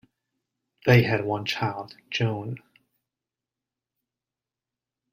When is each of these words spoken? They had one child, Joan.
They 0.87 1.03
had 1.03 1.25
one 1.25 1.45
child, 1.45 1.95
Joan. 2.09 2.57